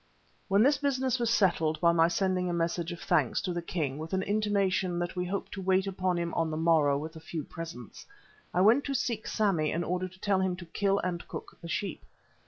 When 0.47 0.63
this 0.63 0.79
business 0.79 1.19
was 1.19 1.29
settled 1.29 1.79
by 1.79 1.91
my 1.91 2.07
sending 2.07 2.49
a 2.49 2.53
message 2.53 2.91
of 2.91 3.01
thanks 3.01 3.39
to 3.41 3.53
the 3.53 3.61
king 3.61 3.99
with 3.99 4.13
an 4.13 4.23
intimation 4.23 4.97
that 4.97 5.15
we 5.15 5.25
hoped 5.25 5.51
to 5.51 5.61
wait 5.61 5.85
upon 5.85 6.17
him 6.17 6.33
on 6.33 6.49
the 6.49 6.57
morrow 6.57 6.97
with 6.97 7.15
a 7.15 7.19
few 7.19 7.43
presents, 7.43 8.07
I 8.51 8.61
went 8.61 8.83
to 8.85 8.95
seek 8.95 9.27
Sammy 9.27 9.71
in 9.71 9.83
order 9.83 10.07
to 10.07 10.19
tell 10.19 10.39
him 10.39 10.55
to 10.55 10.65
kill 10.65 10.97
and 10.97 11.27
cook 11.27 11.55
the 11.61 11.69
sheep. 11.69 12.03